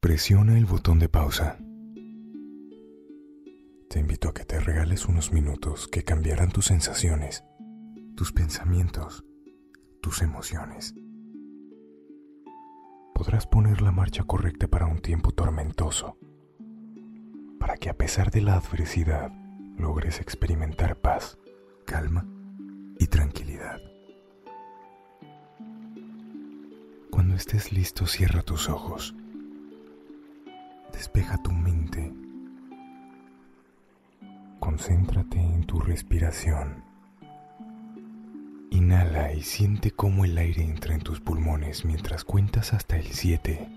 [0.00, 1.58] Presiona el botón de pausa.
[3.90, 7.42] Te invito a que te regales unos minutos que cambiarán tus sensaciones,
[8.14, 9.24] tus pensamientos,
[10.00, 10.94] tus emociones.
[13.12, 16.16] Podrás poner la marcha correcta para un tiempo tormentoso,
[17.58, 19.32] para que a pesar de la adversidad
[19.76, 21.38] logres experimentar paz,
[21.84, 22.24] calma
[23.00, 23.80] y tranquilidad.
[27.10, 29.17] Cuando estés listo, cierra tus ojos.
[30.98, 32.12] Despeja tu mente.
[34.58, 36.82] Concéntrate en tu respiración.
[38.72, 43.68] Inhala y siente cómo el aire entra en tus pulmones mientras cuentas hasta el 7.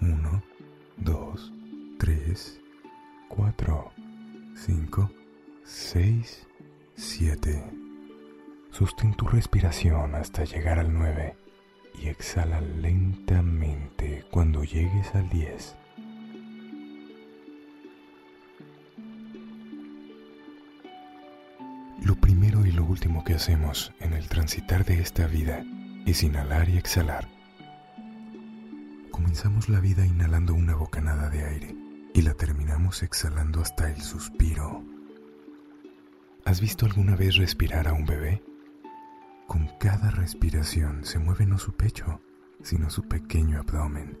[0.00, 0.42] 1,
[0.96, 1.52] 2,
[1.98, 2.60] 3,
[3.28, 3.92] 4,
[4.54, 5.10] 5,
[5.64, 6.46] 6,
[6.94, 7.64] 7.
[8.70, 11.36] Sostén tu respiración hasta llegar al 9
[12.02, 15.76] y exhala lentamente cuando llegues al 10.
[22.02, 25.64] Lo primero y lo último que hacemos en el transitar de esta vida
[26.06, 27.28] es inhalar y exhalar.
[29.10, 31.74] Comenzamos la vida inhalando una bocanada de aire
[32.14, 34.84] y la terminamos exhalando hasta el suspiro.
[36.44, 38.42] ¿Has visto alguna vez respirar a un bebé?
[39.46, 42.20] Con cada respiración se mueve no su pecho,
[42.62, 44.18] sino su pequeño abdomen.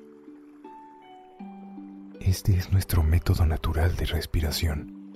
[2.20, 5.12] Este es nuestro método natural de respiración.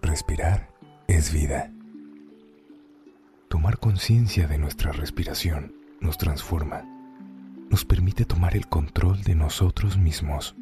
[0.00, 0.70] Respirar
[1.06, 1.72] es vida.
[3.48, 6.84] Tomar conciencia de nuestra respiración nos transforma,
[7.70, 10.54] nos permite tomar el control de nosotros mismos.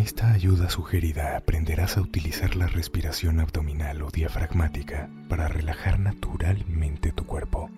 [0.00, 7.26] Esta ayuda sugerida aprenderás a utilizar la respiración abdominal o diafragmática para relajar naturalmente tu
[7.26, 7.70] cuerpo.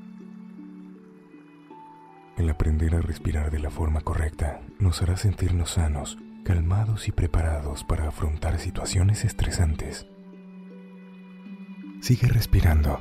[2.37, 7.85] El aprender a respirar de la forma correcta nos hará sentirnos sanos, calmados y preparados
[7.85, 10.07] para afrontar situaciones estresantes.
[12.01, 13.01] Sigue respirando.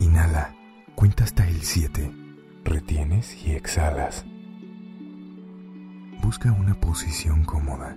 [0.00, 0.54] Inhala.
[0.94, 2.10] Cuenta hasta el 7.
[2.64, 4.24] Retienes y exhalas.
[6.22, 7.96] Busca una posición cómoda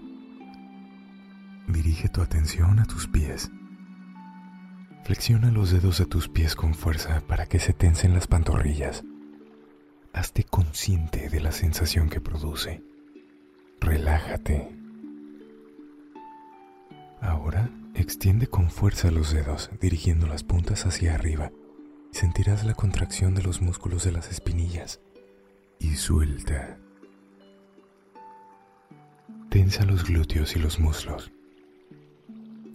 [1.68, 3.52] Dirige tu atención a tus pies.
[5.04, 9.04] Flexiona los dedos de tus pies con fuerza para que se tensen las pantorrillas.
[10.14, 12.82] Hazte consciente de la sensación que produce.
[13.82, 14.70] Relájate.
[17.22, 21.52] Ahora extiende con fuerza los dedos, dirigiendo las puntas hacia arriba.
[22.12, 25.02] Sentirás la contracción de los músculos de las espinillas.
[25.80, 26.80] Y suelta.
[29.50, 31.32] Tensa los glúteos y los muslos.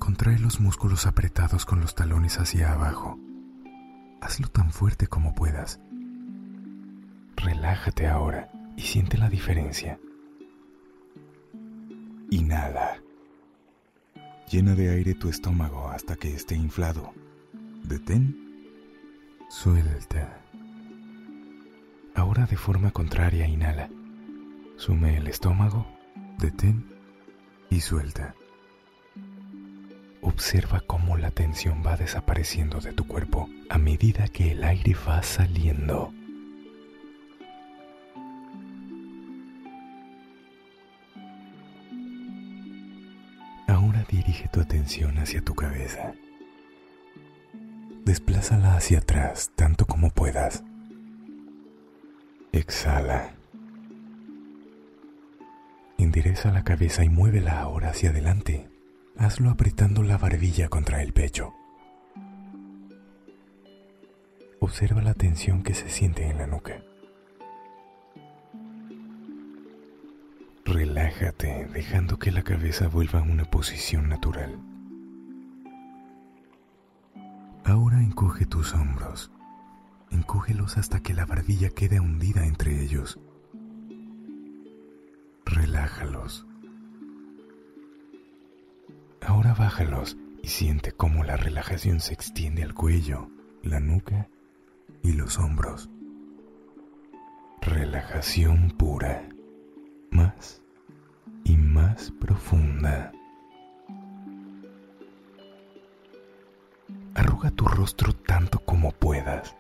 [0.03, 3.21] Contrae los músculos apretados con los talones hacia abajo.
[4.21, 5.79] Hazlo tan fuerte como puedas.
[7.37, 10.01] Relájate ahora y siente la diferencia.
[12.31, 13.01] Inhala.
[14.51, 17.15] Llena de aire tu estómago hasta que esté inflado.
[17.85, 18.37] Detén.
[19.51, 20.37] Suelta.
[22.17, 23.89] Ahora de forma contraria inhala.
[24.79, 25.87] Sume el estómago,
[26.41, 26.93] detén
[27.71, 28.35] y suelta.
[30.25, 35.21] Observa cómo la tensión va desapareciendo de tu cuerpo a medida que el aire va
[35.21, 36.15] saliendo.
[43.67, 46.15] Ahora dirige tu atención hacia tu cabeza.
[48.05, 50.63] Desplázala hacia atrás tanto como puedas.
[52.53, 53.35] Exhala.
[55.99, 58.72] Endereza la cabeza y muévela ahora hacia adelante
[59.17, 61.55] hazlo apretando la barbilla contra el pecho.
[64.61, 66.83] Observa la tensión que se siente en la nuca.
[70.65, 74.59] Relájate dejando que la cabeza vuelva a una posición natural.
[77.65, 79.31] Ahora encoge tus hombros.
[80.11, 83.19] Encógelos hasta que la barbilla quede hundida entre ellos.
[85.45, 86.47] Relájalos.
[89.27, 93.31] Ahora bájalos y siente cómo la relajación se extiende al cuello,
[93.63, 94.29] la nuca
[95.03, 95.89] y los hombros.
[97.61, 99.29] Relajación pura,
[100.11, 100.63] más
[101.45, 103.13] y más profunda.
[107.15, 109.55] Arruga tu rostro tanto como puedas.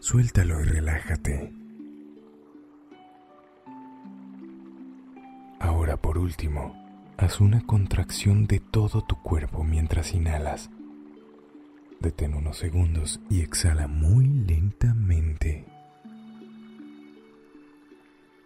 [0.00, 1.54] Suéltalo y relájate.
[5.60, 10.70] Ahora por último, Haz una contracción de todo tu cuerpo mientras inhalas.
[12.00, 15.66] Detén unos segundos y exhala muy lentamente.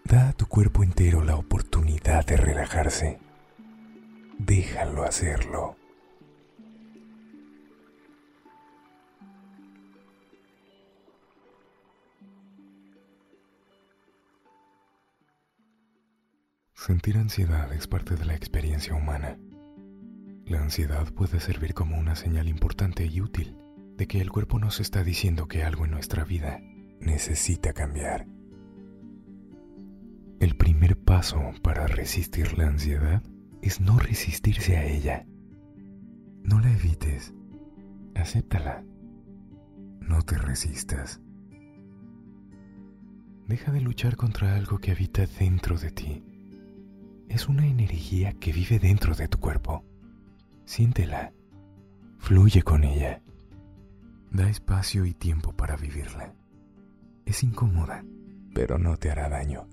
[0.05, 3.19] Da a tu cuerpo entero la oportunidad de relajarse.
[4.39, 5.77] Déjalo hacerlo.
[16.87, 19.39] Sentir ansiedad es parte de la experiencia humana.
[20.45, 23.57] La ansiedad puede servir como una señal importante y útil
[23.97, 26.61] de que el cuerpo nos está diciendo que algo en nuestra vida
[27.01, 28.27] necesita cambiar.
[30.41, 33.23] El primer paso para resistir la ansiedad
[33.63, 35.25] es no resistirse a ella.
[36.43, 37.33] No la evites,
[38.15, 38.85] acéptala.
[40.01, 41.23] No te resistas.
[43.49, 46.34] Deja de luchar contra algo que habita dentro de ti.
[47.35, 49.85] Es una energía que vive dentro de tu cuerpo
[50.67, 51.33] Siéntela.
[52.19, 53.21] Fluye con ella.
[54.31, 56.33] Da espacio y tiempo para vivirla.
[57.27, 58.05] Es incómoda,
[58.55, 59.67] pero no te hará daño.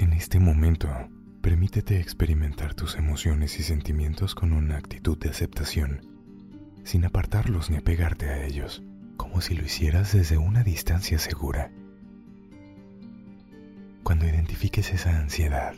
[0.00, 0.88] En este momento,
[1.40, 6.02] permítete experimentar tus emociones y sentimientos con una actitud de aceptación,
[6.82, 8.82] sin apartarlos ni apegarte a ellos,
[9.16, 11.70] como si lo hicieras desde una distancia segura.
[14.04, 15.72] Cuando identifiques esa ansiedad,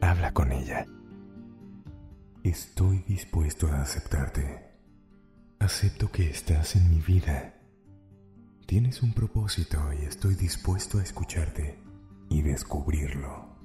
[0.00, 0.86] habla con ella.
[2.42, 4.72] Estoy dispuesto a aceptarte.
[5.60, 7.54] Acepto que estás en mi vida.
[8.66, 11.78] Tienes un propósito y estoy dispuesto a escucharte
[12.28, 13.56] y descubrirlo.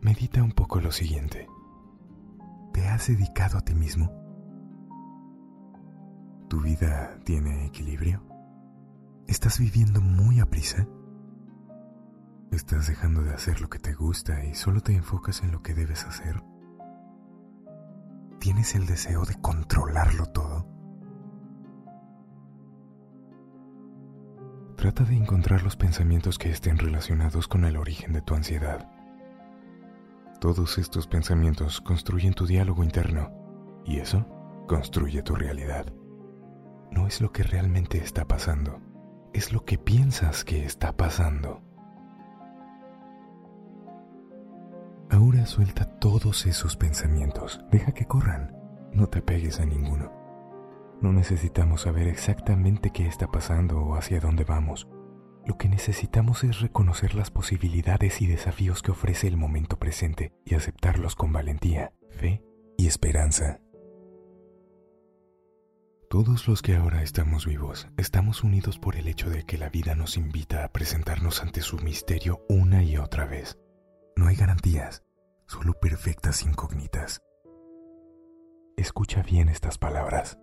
[0.00, 1.46] Medita un poco lo siguiente.
[2.72, 4.29] ¿Te has dedicado a ti mismo?
[6.50, 8.24] ¿Tu vida tiene equilibrio?
[9.28, 10.84] ¿Estás viviendo muy a prisa?
[12.50, 15.74] ¿Estás dejando de hacer lo que te gusta y solo te enfocas en lo que
[15.74, 16.42] debes hacer?
[18.40, 20.66] ¿Tienes el deseo de controlarlo todo?
[24.76, 28.90] Trata de encontrar los pensamientos que estén relacionados con el origen de tu ansiedad.
[30.40, 33.30] Todos estos pensamientos construyen tu diálogo interno
[33.84, 34.26] y eso
[34.66, 35.86] construye tu realidad.
[36.90, 38.80] No es lo que realmente está pasando
[39.32, 41.62] es lo que piensas que está pasando.
[45.10, 48.56] Ahora suelta todos esos pensamientos, deja que corran,
[48.92, 50.12] no te pegues a ninguno.
[51.00, 54.88] No necesitamos saber exactamente qué está pasando o hacia dónde vamos.
[55.46, 60.54] Lo que necesitamos es reconocer las posibilidades y desafíos que ofrece el momento presente y
[60.54, 62.42] aceptarlos con valentía, fe
[62.76, 63.60] y esperanza.
[66.10, 69.94] Todos los que ahora estamos vivos estamos unidos por el hecho de que la vida
[69.94, 73.60] nos invita a presentarnos ante su misterio una y otra vez.
[74.16, 75.04] No hay garantías,
[75.46, 77.22] solo perfectas incógnitas.
[78.76, 80.36] Escucha bien estas palabras.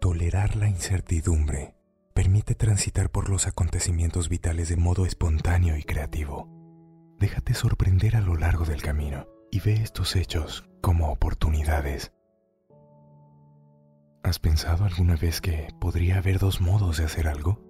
[0.00, 1.74] Tolerar la incertidumbre
[2.14, 6.48] permite transitar por los acontecimientos vitales de modo espontáneo y creativo.
[7.18, 12.12] Déjate sorprender a lo largo del camino y ve estos hechos como oportunidades
[14.28, 17.64] ¿Has pensado alguna vez que podría haber dos modos de hacer algo?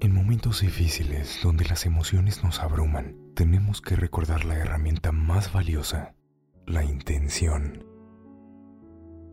[0.00, 6.14] En momentos difíciles donde las emociones nos abruman, tenemos que recordar la herramienta más valiosa,
[6.66, 7.84] la intención.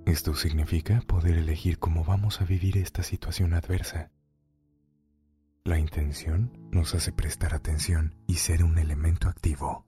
[0.06, 4.12] Esto significa poder elegir cómo vamos a vivir esta situación adversa.
[5.64, 9.87] La intención nos hace prestar atención y ser un elemento activo.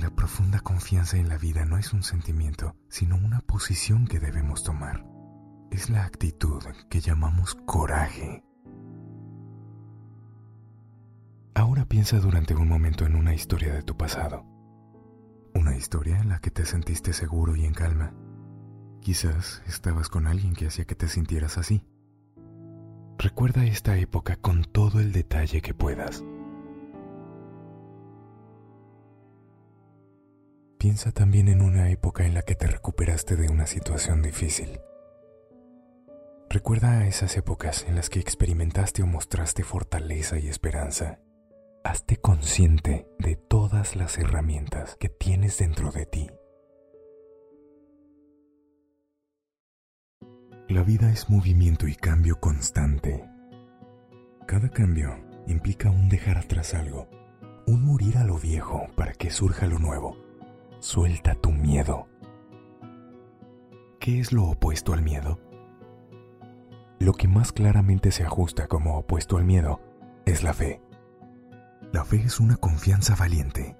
[0.00, 4.62] La profunda confianza en la vida no es un sentimiento, sino una posición que debemos
[4.62, 5.06] tomar.
[5.70, 8.44] Es la actitud que llamamos coraje.
[11.54, 14.44] Ahora piensa durante un momento en una historia de tu pasado.
[15.54, 18.12] Una historia en la que te sentiste seguro y en calma.
[19.00, 21.82] Quizás estabas con alguien que hacía que te sintieras así.
[23.16, 26.22] Recuerda esta época con todo el detalle que puedas.
[30.78, 34.80] Piensa también en una época en la que te recuperaste de una situación difícil.
[36.50, 41.18] Recuerda a esas épocas en las que experimentaste o mostraste fortaleza y esperanza.
[41.82, 46.30] Hazte consciente de todas las herramientas que tienes dentro de ti.
[50.68, 53.24] La vida es movimiento y cambio constante.
[54.46, 55.16] Cada cambio
[55.46, 57.08] implica un dejar atrás algo,
[57.66, 60.25] un morir a lo viejo para que surja lo nuevo
[60.88, 62.06] Suelta tu miedo.
[63.98, 65.40] ¿Qué es lo opuesto al miedo?
[67.00, 69.80] Lo que más claramente se ajusta como opuesto al miedo
[70.26, 70.80] es la fe.
[71.92, 73.76] La fe es una confianza valiente.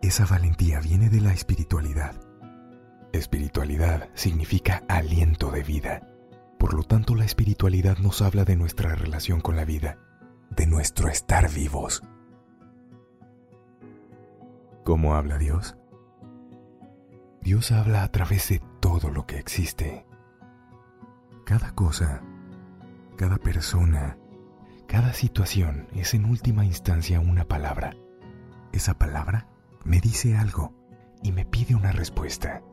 [0.00, 2.14] Esa valentía viene de la espiritualidad.
[3.12, 6.08] Espiritualidad significa aliento de vida.
[6.56, 9.98] Por lo tanto, la espiritualidad nos habla de nuestra relación con la vida,
[10.50, 12.04] de nuestro estar vivos.
[14.84, 15.76] ¿Cómo habla Dios?
[17.46, 20.04] Dios habla a través de todo lo que existe.
[21.44, 22.20] Cada cosa,
[23.16, 24.18] cada persona,
[24.88, 27.94] cada situación es en última instancia una palabra.
[28.72, 29.46] Esa palabra
[29.84, 30.74] me dice algo
[31.22, 32.64] y me pide una respuesta.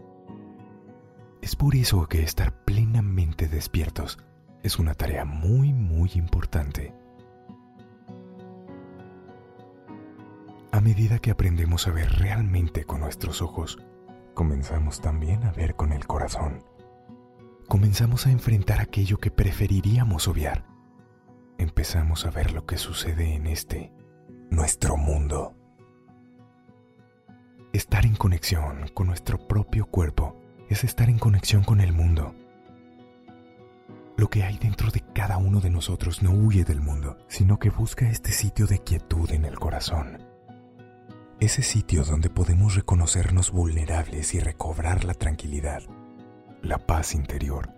[1.44, 4.18] Es por eso que estar plenamente despiertos
[4.63, 6.96] es una tarea muy, muy importante.
[10.72, 13.77] A medida que aprendemos a ver realmente con nuestros ojos,
[14.33, 16.63] comenzamos también a ver con el corazón.
[17.67, 20.65] Comenzamos a enfrentar aquello que preferiríamos obviar.
[21.57, 23.93] Empezamos a ver lo que sucede en este,
[24.49, 25.55] nuestro mundo.
[27.71, 30.35] Estar en conexión con nuestro propio cuerpo
[30.69, 32.35] es estar en conexión con el mundo.
[34.15, 37.71] Lo que hay dentro de cada uno de nosotros no huye del mundo, sino que
[37.71, 40.23] busca este sitio de quietud en el corazón
[41.43, 45.83] ese sitio donde podemos reconocernos vulnerables y recobrar la tranquilidad,
[46.62, 47.69] la paz interior.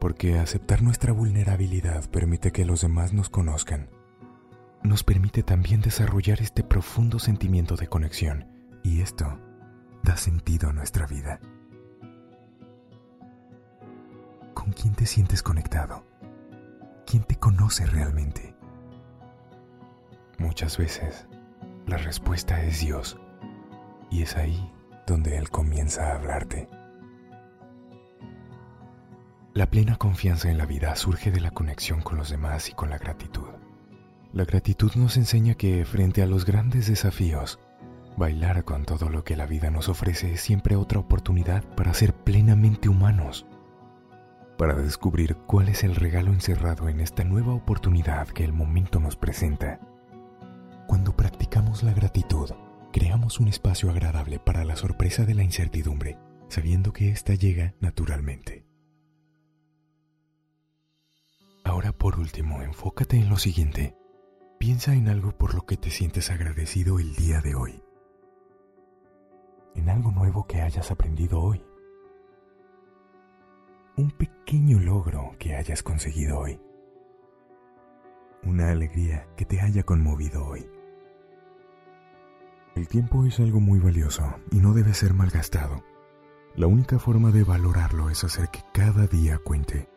[0.00, 3.90] Porque aceptar nuestra vulnerabilidad permite que los demás nos conozcan.
[4.82, 8.46] Nos permite también desarrollar este profundo sentimiento de conexión
[8.82, 9.38] y esto
[10.02, 11.40] da sentido a nuestra vida.
[14.54, 16.06] ¿Con quién te sientes conectado?
[17.06, 18.56] ¿Quién te conoce realmente?
[20.38, 21.26] Muchas veces
[21.86, 23.18] la respuesta es Dios.
[24.10, 24.72] Y es ahí
[25.06, 26.68] donde Él comienza a hablarte.
[29.54, 32.90] La plena confianza en la vida surge de la conexión con los demás y con
[32.90, 33.48] la gratitud.
[34.32, 37.58] La gratitud nos enseña que frente a los grandes desafíos,
[38.16, 42.12] bailar con todo lo que la vida nos ofrece es siempre otra oportunidad para ser
[42.12, 43.46] plenamente humanos,
[44.58, 49.16] para descubrir cuál es el regalo encerrado en esta nueva oportunidad que el momento nos
[49.16, 49.80] presenta
[51.82, 52.50] la gratitud,
[52.92, 56.18] creamos un espacio agradable para la sorpresa de la incertidumbre,
[56.48, 58.66] sabiendo que ésta llega naturalmente.
[61.64, 63.96] Ahora por último, enfócate en lo siguiente.
[64.58, 67.82] Piensa en algo por lo que te sientes agradecido el día de hoy.
[69.74, 71.62] En algo nuevo que hayas aprendido hoy.
[73.96, 76.60] Un pequeño logro que hayas conseguido hoy.
[78.42, 80.70] Una alegría que te haya conmovido hoy.
[82.76, 85.82] El tiempo es algo muy valioso y no debe ser malgastado.
[86.54, 89.88] La única forma de valorarlo es hacer que cada día cuente.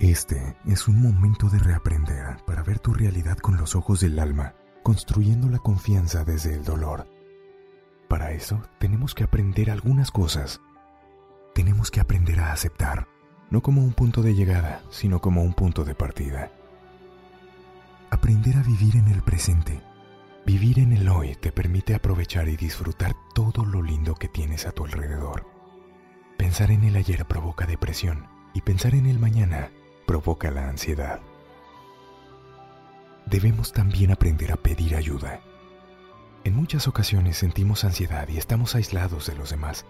[0.00, 4.56] Este es un momento de reaprender para ver tu realidad con los ojos del alma,
[4.82, 7.06] construyendo la confianza desde el dolor.
[8.08, 10.60] Para eso tenemos que aprender algunas cosas.
[11.54, 13.06] Tenemos que aprender a aceptar,
[13.48, 16.50] no como un punto de llegada, sino como un punto de partida.
[18.10, 19.80] Aprender a vivir en el presente
[20.44, 24.72] Vivir en el hoy te permite aprovechar y disfrutar todo lo lindo que tienes a
[24.72, 25.46] tu alrededor.
[26.36, 29.70] Pensar en el ayer provoca depresión y pensar en el mañana
[30.04, 31.20] provoca la ansiedad.
[33.26, 35.40] Debemos también aprender a pedir ayuda.
[36.42, 39.86] En muchas ocasiones sentimos ansiedad y estamos aislados de los demás.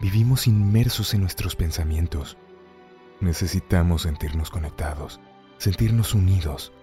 [0.00, 2.36] Vivimos inmersos en nuestros pensamientos.
[3.20, 5.18] Necesitamos sentirnos conectados,
[5.56, 6.74] sentirnos unidos.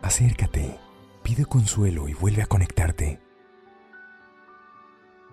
[0.00, 0.78] Acércate
[1.24, 3.18] Pide consuelo y vuelve a conectarte.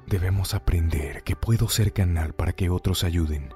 [0.07, 3.53] Debemos aprender que puedo ser canal para que otros ayuden.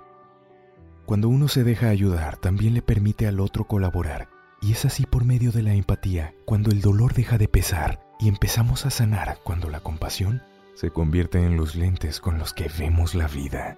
[1.05, 4.27] Cuando uno se deja ayudar, también le permite al otro colaborar.
[4.61, 8.27] Y es así por medio de la empatía, cuando el dolor deja de pesar y
[8.27, 13.15] empezamos a sanar cuando la compasión se convierte en los lentes con los que vemos
[13.15, 13.77] la vida.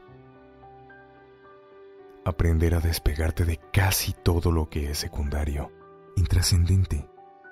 [2.26, 5.72] Aprender a despegarte de casi todo lo que es secundario,
[6.16, 7.08] intrascendente,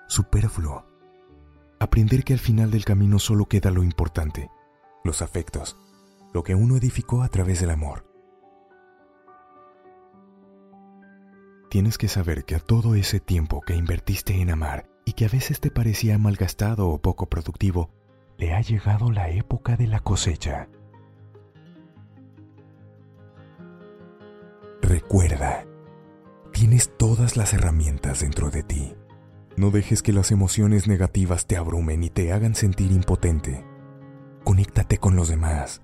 [0.08, 0.95] superfluo
[1.79, 4.50] aprender que al final del camino solo queda lo importante,
[5.03, 5.77] los afectos,
[6.34, 8.05] lo que uno edificó a través del amor.
[11.70, 15.29] Tienes que saber que a todo ese tiempo que invertiste en amar y que a
[15.29, 17.91] veces te parecía malgastado o poco productivo,
[18.38, 20.70] le ha llegado la época de la cosecha.
[24.82, 25.65] Recuerda,
[26.53, 28.96] tienes todas las herramientas dentro de ti
[29.58, 33.66] no dejes que las emociones negativas te abrumen y te hagan sentir impotente.
[34.44, 35.82] Conéctate con los demás.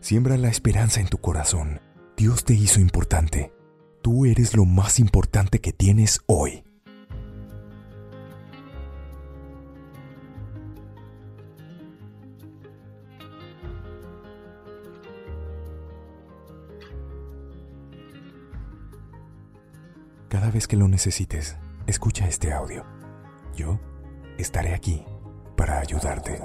[0.00, 1.80] Siembra la esperanza en tu corazón.
[2.16, 3.52] Dios te hizo importante.
[4.02, 6.64] Tú eres lo más importante que tienes hoy.
[20.28, 22.84] Cada vez que lo necesites, escucha este audio.
[23.54, 23.78] Yo
[24.38, 25.04] estaré aquí
[25.56, 26.40] para ayudarte.